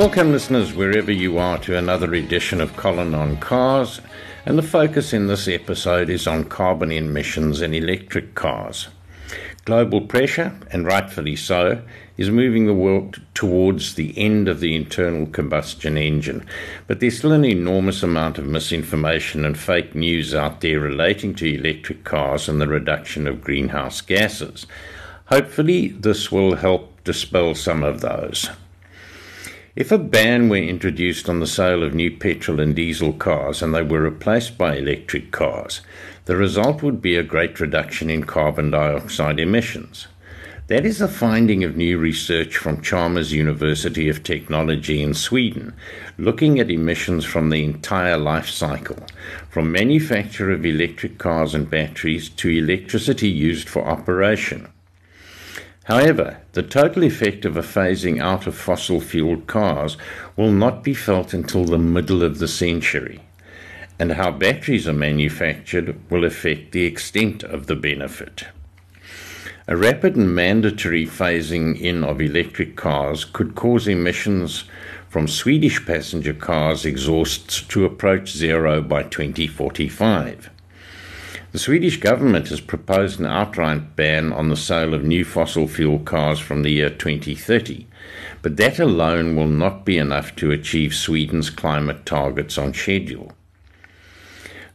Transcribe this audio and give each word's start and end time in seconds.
Welcome, 0.00 0.32
listeners, 0.32 0.72
wherever 0.72 1.12
you 1.12 1.36
are, 1.36 1.58
to 1.58 1.76
another 1.76 2.14
edition 2.14 2.62
of 2.62 2.74
Colin 2.74 3.14
on 3.14 3.36
Cars. 3.36 4.00
And 4.46 4.56
the 4.56 4.62
focus 4.62 5.12
in 5.12 5.26
this 5.26 5.46
episode 5.46 6.08
is 6.08 6.26
on 6.26 6.44
carbon 6.44 6.90
emissions 6.90 7.60
in 7.60 7.74
electric 7.74 8.34
cars. 8.34 8.88
Global 9.66 10.00
pressure, 10.00 10.58
and 10.70 10.86
rightfully 10.86 11.36
so, 11.36 11.82
is 12.16 12.30
moving 12.30 12.64
the 12.64 12.72
world 12.72 13.20
towards 13.34 13.94
the 13.94 14.16
end 14.16 14.48
of 14.48 14.60
the 14.60 14.74
internal 14.74 15.26
combustion 15.26 15.98
engine. 15.98 16.46
But 16.86 17.00
there's 17.00 17.18
still 17.18 17.32
an 17.32 17.44
enormous 17.44 18.02
amount 18.02 18.38
of 18.38 18.46
misinformation 18.46 19.44
and 19.44 19.58
fake 19.58 19.94
news 19.94 20.34
out 20.34 20.62
there 20.62 20.80
relating 20.80 21.34
to 21.34 21.54
electric 21.54 22.04
cars 22.04 22.48
and 22.48 22.58
the 22.58 22.68
reduction 22.68 23.26
of 23.26 23.44
greenhouse 23.44 24.00
gases. 24.00 24.66
Hopefully, 25.26 25.88
this 25.88 26.32
will 26.32 26.54
help 26.54 27.04
dispel 27.04 27.54
some 27.54 27.82
of 27.82 28.00
those. 28.00 28.48
If 29.76 29.92
a 29.92 29.98
ban 29.98 30.48
were 30.48 30.56
introduced 30.56 31.28
on 31.28 31.38
the 31.38 31.46
sale 31.46 31.84
of 31.84 31.94
new 31.94 32.10
petrol 32.10 32.58
and 32.58 32.74
diesel 32.74 33.12
cars 33.12 33.62
and 33.62 33.72
they 33.72 33.82
were 33.82 34.00
replaced 34.00 34.58
by 34.58 34.74
electric 34.74 35.30
cars, 35.30 35.80
the 36.24 36.36
result 36.36 36.82
would 36.82 37.00
be 37.00 37.14
a 37.14 37.22
great 37.22 37.60
reduction 37.60 38.10
in 38.10 38.24
carbon 38.24 38.72
dioxide 38.72 39.38
emissions. 39.38 40.08
That 40.66 40.84
is 40.84 41.00
a 41.00 41.06
finding 41.06 41.62
of 41.62 41.76
new 41.76 41.98
research 41.98 42.56
from 42.56 42.82
Chalmers 42.82 43.32
University 43.32 44.08
of 44.08 44.24
Technology 44.24 45.04
in 45.04 45.14
Sweden, 45.14 45.72
looking 46.18 46.58
at 46.58 46.70
emissions 46.70 47.24
from 47.24 47.50
the 47.50 47.62
entire 47.62 48.18
life 48.18 48.48
cycle, 48.48 49.06
from 49.48 49.70
manufacture 49.70 50.50
of 50.50 50.66
electric 50.66 51.18
cars 51.18 51.54
and 51.54 51.70
batteries 51.70 52.28
to 52.28 52.50
electricity 52.50 53.28
used 53.28 53.68
for 53.68 53.84
operation. 53.84 54.66
However, 55.84 56.38
the 56.52 56.62
total 56.62 57.04
effect 57.04 57.44
of 57.44 57.56
a 57.56 57.62
phasing 57.62 58.20
out 58.20 58.46
of 58.46 58.54
fossil 58.54 59.00
fueled 59.00 59.46
cars 59.46 59.96
will 60.36 60.52
not 60.52 60.84
be 60.84 60.94
felt 60.94 61.32
until 61.32 61.64
the 61.64 61.78
middle 61.78 62.22
of 62.22 62.38
the 62.38 62.48
century, 62.48 63.20
and 63.98 64.12
how 64.12 64.30
batteries 64.30 64.86
are 64.86 64.92
manufactured 64.92 65.98
will 66.10 66.24
affect 66.24 66.72
the 66.72 66.84
extent 66.84 67.42
of 67.42 67.66
the 67.66 67.76
benefit. 67.76 68.44
A 69.66 69.76
rapid 69.76 70.16
and 70.16 70.34
mandatory 70.34 71.06
phasing 71.06 71.80
in 71.80 72.02
of 72.02 72.20
electric 72.20 72.76
cars 72.76 73.24
could 73.24 73.54
cause 73.54 73.86
emissions 73.86 74.64
from 75.08 75.28
Swedish 75.28 75.84
passenger 75.86 76.32
cars' 76.32 76.84
exhausts 76.84 77.62
to 77.62 77.84
approach 77.84 78.30
zero 78.30 78.80
by 78.82 79.02
2045. 79.02 80.50
The 81.52 81.58
Swedish 81.58 81.96
government 81.98 82.46
has 82.50 82.60
proposed 82.60 83.18
an 83.18 83.26
outright 83.26 83.96
ban 83.96 84.32
on 84.32 84.50
the 84.50 84.56
sale 84.56 84.94
of 84.94 85.02
new 85.02 85.24
fossil 85.24 85.66
fuel 85.66 85.98
cars 85.98 86.38
from 86.38 86.62
the 86.62 86.70
year 86.70 86.90
2030, 86.90 87.88
but 88.40 88.56
that 88.56 88.78
alone 88.78 89.34
will 89.34 89.48
not 89.48 89.84
be 89.84 89.98
enough 89.98 90.36
to 90.36 90.52
achieve 90.52 90.94
Sweden's 90.94 91.50
climate 91.50 92.06
targets 92.06 92.56
on 92.56 92.72
schedule. 92.72 93.32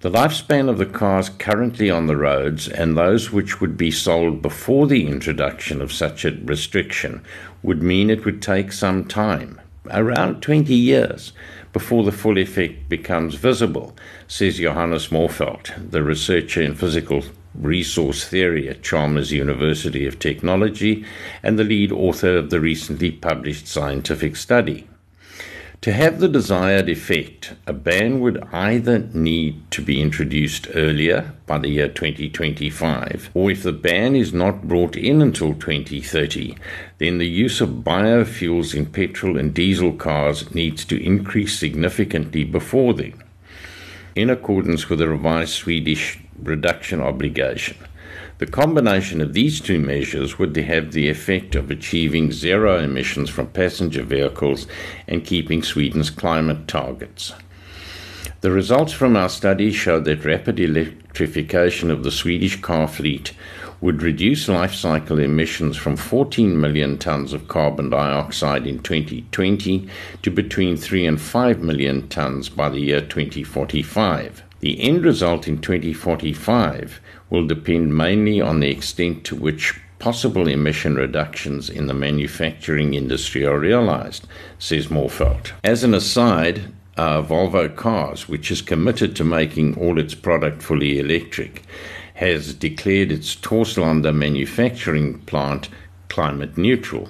The 0.01 0.11
lifespan 0.11 0.67
of 0.67 0.77
the 0.77 0.85
cars 0.85 1.29
currently 1.29 1.89
on 1.89 2.07
the 2.07 2.17
roads 2.17 2.67
and 2.67 2.97
those 2.97 3.31
which 3.31 3.61
would 3.61 3.77
be 3.77 3.89
sold 3.89 4.41
before 4.41 4.85
the 4.85 5.07
introduction 5.07 5.81
of 5.81 5.93
such 5.93 6.25
a 6.25 6.37
restriction 6.43 7.23
would 7.63 7.81
mean 7.81 8.09
it 8.09 8.25
would 8.25 8.41
take 8.41 8.73
some 8.73 9.05
time, 9.05 9.61
around 9.89 10.41
20 10.41 10.73
years, 10.73 11.31
before 11.75 12.05
the 12.05 12.11
full 12.13 12.37
effect 12.37 12.87
becomes 12.87 13.35
visible, 13.35 13.93
says 14.29 14.59
Johannes 14.59 15.09
Morfeldt, 15.09 15.91
the 15.91 16.01
researcher 16.01 16.61
in 16.61 16.73
physical 16.73 17.21
resource 17.53 18.25
theory 18.25 18.69
at 18.69 18.81
Chalmers 18.81 19.33
University 19.33 20.05
of 20.05 20.17
Technology 20.17 21.03
and 21.43 21.59
the 21.59 21.65
lead 21.65 21.91
author 21.91 22.37
of 22.37 22.49
the 22.49 22.61
recently 22.61 23.11
published 23.11 23.67
scientific 23.67 24.37
study. 24.37 24.87
To 25.85 25.93
have 25.93 26.19
the 26.19 26.27
desired 26.27 26.89
effect, 26.89 27.53
a 27.67 27.71
ban 27.71 28.19
would 28.19 28.43
either 28.51 29.07
need 29.13 29.69
to 29.69 29.83
be 29.83 30.01
introduced 30.01 30.67
earlier, 30.73 31.35
by 31.45 31.59
the 31.59 31.69
year 31.69 31.89
2025, 31.89 33.29
or 33.35 33.51
if 33.51 33.61
the 33.61 33.71
ban 33.71 34.15
is 34.15 34.33
not 34.33 34.67
brought 34.67 34.95
in 34.95 35.21
until 35.21 35.53
2030, 35.53 36.57
then 36.97 37.19
the 37.19 37.27
use 37.27 37.61
of 37.61 37.83
biofuels 37.83 38.73
in 38.73 38.87
petrol 38.87 39.37
and 39.37 39.53
diesel 39.53 39.93
cars 39.93 40.55
needs 40.55 40.85
to 40.85 40.99
increase 40.99 41.59
significantly 41.59 42.43
before 42.43 42.95
then, 42.95 43.21
in 44.15 44.31
accordance 44.31 44.89
with 44.89 44.97
the 44.97 45.07
revised 45.07 45.53
Swedish 45.53 46.17
reduction 46.41 46.99
obligation. 46.99 47.77
The 48.37 48.45
combination 48.45 49.21
of 49.21 49.31
these 49.31 49.61
two 49.61 49.79
measures 49.79 50.37
would 50.37 50.57
have 50.57 50.91
the 50.91 51.07
effect 51.07 51.55
of 51.55 51.71
achieving 51.71 52.33
zero 52.33 52.79
emissions 52.79 53.29
from 53.29 53.47
passenger 53.47 54.03
vehicles 54.03 54.67
and 55.07 55.23
keeping 55.23 55.63
Sweden's 55.63 56.09
climate 56.09 56.67
targets. 56.67 57.33
The 58.41 58.51
results 58.51 58.91
from 58.91 59.15
our 59.15 59.29
study 59.29 59.71
show 59.71 60.01
that 60.01 60.25
rapid 60.25 60.59
electrification 60.59 61.89
of 61.89 62.03
the 62.03 62.11
Swedish 62.11 62.59
car 62.61 62.89
fleet 62.89 63.31
would 63.79 64.01
reduce 64.01 64.49
life 64.49 64.73
cycle 64.73 65.19
emissions 65.19 65.77
from 65.77 65.95
14 65.95 66.59
million 66.59 66.97
tons 66.97 67.31
of 67.31 67.47
carbon 67.47 67.89
dioxide 67.89 68.67
in 68.67 68.79
2020 68.79 69.87
to 70.23 70.29
between 70.29 70.75
3 70.75 71.05
and 71.05 71.21
5 71.21 71.59
million 71.61 72.05
tons 72.09 72.49
by 72.49 72.67
the 72.67 72.79
year 72.79 72.99
2045. 72.99 74.43
The 74.59 74.81
end 74.81 75.05
result 75.05 75.47
in 75.47 75.59
2045 75.59 76.99
will 77.29 77.47
depend 77.47 77.95
mainly 77.95 78.39
on 78.41 78.59
the 78.59 78.69
extent 78.69 79.23
to 79.25 79.35
which 79.35 79.79
possible 79.99 80.47
emission 80.47 80.95
reductions 80.95 81.69
in 81.69 81.87
the 81.87 81.93
manufacturing 81.93 82.93
industry 82.93 83.45
are 83.45 83.57
realized, 83.57 84.27
says 84.59 84.87
Morfeldt. 84.87 85.51
As 85.63 85.83
an 85.83 85.93
aside, 85.93 86.71
uh, 86.97 87.21
Volvo 87.21 87.73
Cars, 87.75 88.27
which 88.29 88.51
is 88.51 88.61
committed 88.61 89.15
to 89.15 89.23
making 89.23 89.77
all 89.77 89.99
its 89.99 90.13
product 90.13 90.61
fully 90.61 90.99
electric, 90.99 91.63
has 92.15 92.53
declared 92.53 93.11
its 93.11 93.35
Torslanda 93.35 94.13
manufacturing 94.15 95.19
plant 95.21 95.69
climate 96.07 96.57
neutral. 96.57 97.09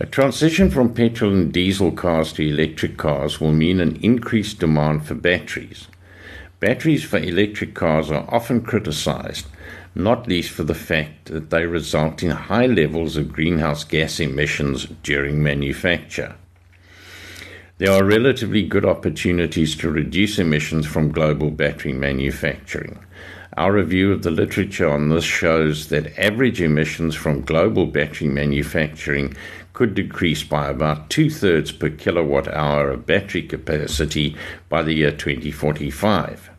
A 0.00 0.06
transition 0.06 0.70
from 0.70 0.94
petrol 0.94 1.32
and 1.32 1.52
diesel 1.52 1.90
cars 1.90 2.32
to 2.34 2.48
electric 2.48 2.96
cars 2.96 3.40
will 3.40 3.52
mean 3.52 3.80
an 3.80 3.96
increased 3.96 4.60
demand 4.60 5.06
for 5.06 5.14
batteries. 5.14 5.88
Batteries 6.60 7.04
for 7.04 7.18
electric 7.18 7.74
cars 7.74 8.10
are 8.10 8.26
often 8.28 8.62
criticized, 8.62 9.46
not 9.94 10.26
least 10.26 10.50
for 10.50 10.64
the 10.64 10.74
fact 10.74 11.26
that 11.26 11.50
they 11.50 11.66
result 11.66 12.22
in 12.24 12.30
high 12.30 12.66
levels 12.66 13.16
of 13.16 13.32
greenhouse 13.32 13.84
gas 13.84 14.18
emissions 14.18 14.86
during 15.04 15.40
manufacture. 15.40 16.34
There 17.78 17.92
are 17.92 18.04
relatively 18.04 18.64
good 18.64 18.84
opportunities 18.84 19.76
to 19.76 19.88
reduce 19.88 20.40
emissions 20.40 20.84
from 20.84 21.12
global 21.12 21.52
battery 21.52 21.92
manufacturing. 21.92 22.98
Our 23.58 23.72
review 23.72 24.12
of 24.12 24.22
the 24.22 24.30
literature 24.30 24.88
on 24.88 25.08
this 25.08 25.24
shows 25.24 25.88
that 25.88 26.16
average 26.16 26.60
emissions 26.60 27.16
from 27.16 27.40
global 27.40 27.86
battery 27.86 28.28
manufacturing 28.28 29.34
could 29.72 29.96
decrease 29.96 30.44
by 30.44 30.68
about 30.68 31.10
two 31.10 31.28
thirds 31.28 31.72
per 31.72 31.90
kilowatt 31.90 32.46
hour 32.46 32.90
of 32.90 33.04
battery 33.04 33.42
capacity 33.42 34.36
by 34.68 34.84
the 34.84 34.92
year 34.92 35.10
2045. 35.10 36.50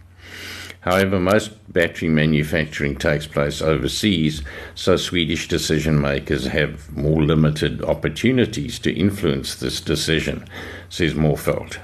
However, 0.81 1.21
most 1.21 1.71
battery 1.71 2.09
manufacturing 2.09 2.97
takes 2.97 3.27
place 3.27 3.61
overseas, 3.61 4.41
so 4.75 4.97
Swedish 4.97 5.47
decision 5.47 6.01
makers 6.01 6.47
have 6.47 6.93
more 6.97 7.23
limited 7.23 7.81
opportunities 7.81 8.77
to 8.79 8.93
influence 8.93 9.55
this 9.55 9.79
decision, 9.79 10.45
says 10.89 11.13
Morfeldt. 11.13 11.79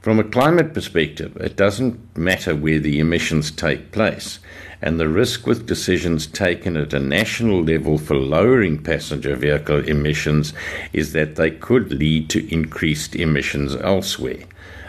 From 0.00 0.18
a 0.18 0.24
climate 0.24 0.72
perspective, 0.72 1.36
it 1.36 1.56
doesn't 1.56 2.16
matter 2.16 2.56
where 2.56 2.78
the 2.78 3.00
emissions 3.00 3.50
take 3.50 3.92
place 3.92 4.38
and 4.80 4.98
the 4.98 5.10
risk 5.10 5.46
with 5.46 5.66
decisions 5.66 6.26
taken 6.26 6.74
at 6.78 6.94
a 6.94 6.98
national 6.98 7.62
level 7.62 7.98
for 7.98 8.16
lowering 8.16 8.82
passenger 8.82 9.36
vehicle 9.36 9.86
emissions 9.86 10.54
is 10.94 11.12
that 11.12 11.36
they 11.36 11.50
could 11.50 11.92
lead 11.92 12.30
to 12.30 12.50
increased 12.50 13.14
emissions 13.14 13.76
elsewhere, 13.76 14.44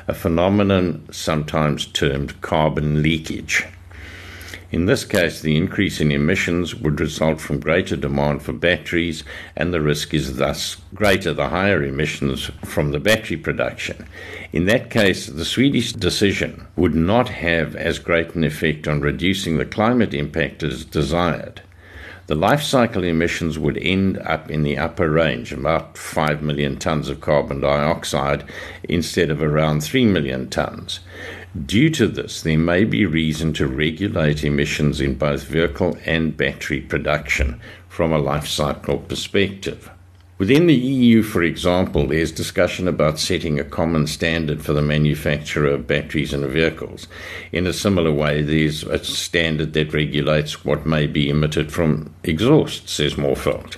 a 0.08 0.14
phenomenon 0.14 1.06
sometimes 1.12 1.88
termed 1.88 2.40
carbon 2.40 3.04
leakage. 3.04 3.66
In 4.72 4.86
this 4.86 5.06
case, 5.06 5.42
the 5.42 5.56
increase 5.56 6.00
in 6.02 6.12
emissions 6.12 6.76
would 6.76 7.00
result 7.00 7.40
from 7.40 7.60
greater 7.60 7.96
demand 7.96 8.42
for 8.42 8.54
batteries, 8.54 9.24
and 9.56 9.74
the 9.74 9.82
risk 9.82 10.14
is 10.14 10.38
thus 10.38 10.78
greater 10.94 11.34
the 11.34 11.50
higher 11.50 11.84
emissions 11.84 12.52
from 12.66 12.92
the 12.92 13.00
battery 13.00 13.38
production. 13.38 14.08
In 14.52 14.66
that 14.66 14.90
case, 14.90 15.28
the 15.28 15.46
Swedish 15.46 15.94
decision 15.94 16.68
would 16.76 16.96
not 16.96 17.30
have 17.30 17.76
as 17.76 18.00
great 18.00 18.36
an 18.36 18.44
effect 18.44 18.88
on 18.88 19.02
reducing 19.02 19.58
the 19.58 19.66
climate 19.66 20.14
impact 20.14 20.64
as 20.64 20.86
desired. 20.86 21.62
The 22.28 22.36
life 22.36 22.62
cycle 22.62 23.04
emissions 23.04 23.60
would 23.60 23.78
end 23.78 24.18
up 24.20 24.50
in 24.50 24.64
the 24.64 24.78
upper 24.78 25.10
range, 25.10 25.52
about 25.52 25.98
5 25.98 26.42
million 26.42 26.78
tons 26.78 27.10
of 27.10 27.20
carbon 27.20 27.60
dioxide 27.60 28.46
instead 28.84 29.30
of 29.30 29.42
around 29.42 29.84
3 29.84 30.06
million 30.06 30.50
tons. 30.50 31.02
Due 31.66 31.90
to 31.90 32.08
this, 32.08 32.42
there 32.42 32.58
may 32.58 32.86
be 32.86 33.06
reason 33.06 33.52
to 33.52 33.68
regulate 33.68 34.46
emissions 34.46 35.02
in 35.02 35.16
both 35.16 35.44
vehicle 35.44 35.98
and 36.06 36.38
battery 36.38 36.80
production 36.80 37.60
from 37.90 38.14
a 38.14 38.18
life 38.18 38.48
cycle 38.48 39.00
perspective. 39.00 39.92
Within 40.38 40.68
the 40.68 40.74
EU, 40.74 41.22
for 41.22 41.44
example, 41.44 42.08
there's 42.08 42.32
discussion 42.32 42.88
about 42.88 43.20
setting 43.20 43.60
a 43.60 43.66
common 43.66 44.08
standard 44.08 44.64
for 44.64 44.72
the 44.72 44.82
manufacture 44.82 45.68
of 45.68 45.88
batteries 45.88 46.34
and 46.34 46.46
vehicles. 46.46 47.10
In 47.52 47.68
a 47.68 47.74
similar 47.74 48.14
way, 48.14 48.42
there's 48.42 48.84
a 48.84 49.04
standard 49.04 49.74
that 49.74 49.94
regulates 49.94 50.64
what 50.64 50.86
may 50.86 51.06
be 51.06 51.30
emitted 51.30 51.70
from 51.70 52.16
exhaust, 52.24 52.88
says 52.88 53.16
Morfeldt. 53.16 53.76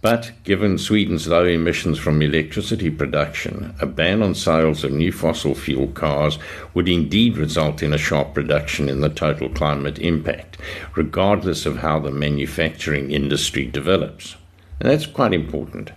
But 0.00 0.30
given 0.44 0.78
Sweden's 0.78 1.26
low 1.26 1.44
emissions 1.44 1.98
from 1.98 2.22
electricity 2.22 2.88
production, 2.88 3.74
a 3.80 3.86
ban 3.86 4.22
on 4.22 4.36
sales 4.36 4.84
of 4.84 4.92
new 4.92 5.10
fossil 5.10 5.56
fuel 5.56 5.88
cars 5.88 6.38
would 6.72 6.88
indeed 6.88 7.36
result 7.36 7.82
in 7.82 7.92
a 7.92 7.98
sharp 7.98 8.36
reduction 8.36 8.88
in 8.88 9.00
the 9.00 9.08
total 9.08 9.48
climate 9.48 9.98
impact, 9.98 10.56
regardless 10.94 11.66
of 11.66 11.78
how 11.78 11.98
the 11.98 12.12
manufacturing 12.12 13.10
industry 13.10 13.66
develops. 13.66 14.36
And 14.78 14.88
that's 14.88 15.06
quite 15.06 15.34
important. 15.34 15.90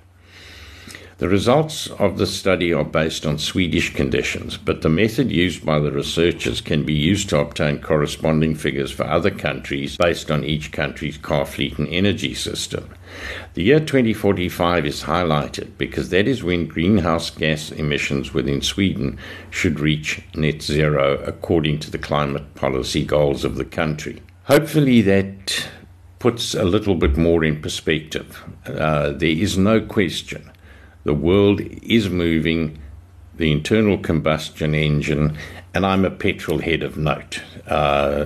The 1.21 1.29
results 1.29 1.85
of 1.99 2.17
the 2.17 2.25
study 2.25 2.73
are 2.73 2.83
based 2.83 3.27
on 3.27 3.37
Swedish 3.37 3.93
conditions, 3.93 4.57
but 4.57 4.81
the 4.81 4.89
method 4.89 5.31
used 5.31 5.63
by 5.63 5.77
the 5.77 5.91
researchers 5.91 6.61
can 6.61 6.83
be 6.83 6.95
used 6.95 7.29
to 7.29 7.37
obtain 7.37 7.79
corresponding 7.79 8.55
figures 8.55 8.89
for 8.89 9.05
other 9.05 9.29
countries 9.29 9.97
based 9.97 10.31
on 10.31 10.43
each 10.43 10.71
country's 10.71 11.19
car 11.19 11.45
fleet 11.45 11.77
and 11.77 11.87
energy 11.89 12.33
system. 12.33 12.89
The 13.53 13.61
year 13.61 13.79
2045 13.79 14.83
is 14.87 15.03
highlighted 15.03 15.77
because 15.77 16.09
that 16.09 16.27
is 16.27 16.43
when 16.43 16.65
greenhouse 16.65 17.29
gas 17.29 17.71
emissions 17.71 18.33
within 18.33 18.63
Sweden 18.63 19.19
should 19.51 19.79
reach 19.79 20.23
net 20.33 20.63
zero 20.63 21.23
according 21.23 21.81
to 21.81 21.91
the 21.91 21.99
climate 21.99 22.55
policy 22.55 23.05
goals 23.05 23.45
of 23.45 23.57
the 23.57 23.65
country. 23.65 24.23
Hopefully, 24.45 25.03
that 25.03 25.69
puts 26.17 26.55
a 26.55 26.63
little 26.63 26.95
bit 26.95 27.15
more 27.15 27.43
in 27.43 27.61
perspective. 27.61 28.43
Uh, 28.65 29.11
there 29.11 29.29
is 29.29 29.55
no 29.55 29.79
question 29.81 30.50
the 31.03 31.13
world 31.13 31.61
is 31.61 32.09
moving 32.09 32.79
the 33.35 33.51
internal 33.51 33.97
combustion 33.97 34.75
engine, 34.75 35.37
and 35.73 35.85
I'm 35.85 36.05
a 36.05 36.11
petrol 36.11 36.59
head 36.59 36.83
of 36.83 36.97
note. 36.97 37.41
Uh, 37.67 37.73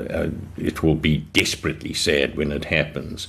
uh, 0.09 0.29
it 0.57 0.83
will 0.83 0.95
be 0.95 1.17
desperately 1.17 1.93
sad 1.93 2.35
when 2.35 2.51
it 2.51 2.65
happens. 2.65 3.27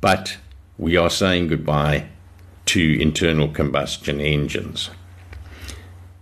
But 0.00 0.38
we 0.76 0.96
are 0.96 1.10
saying 1.10 1.48
goodbye 1.48 2.06
to 2.66 3.00
internal 3.00 3.48
combustion 3.48 4.20
engines. 4.20 4.90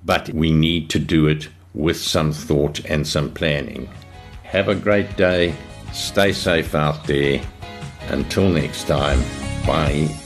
But 0.05 0.29
we 0.31 0.53
need 0.53 0.91
to 0.91 0.99
do 0.99 1.27
it 1.27 1.49
with 1.75 1.97
some 1.97 2.33
thought 2.33 2.85
and 2.85 3.07
some 3.07 3.33
planning. 3.33 3.89
Have 4.45 4.69
a 4.69 4.75
great 4.75 5.17
day. 5.17 5.55
Stay 5.93 6.33
safe 6.33 6.75
out 6.75 7.05
there. 7.07 7.41
Until 8.09 8.49
next 8.49 8.87
time, 8.87 9.21
bye. 9.67 10.26